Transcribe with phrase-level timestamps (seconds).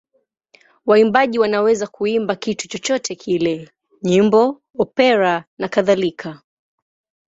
[0.85, 3.69] Waimbaji wanaweza kuimba kitu chochote kile:
[4.03, 6.41] nyimbo, opera nakadhalika.